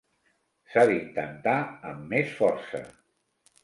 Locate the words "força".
2.43-2.87